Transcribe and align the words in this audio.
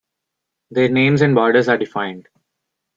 Their 0.71 0.89
names 0.89 1.21
and 1.21 1.35
borders 1.35 1.67
are 1.69 1.77
defined. 1.77 2.27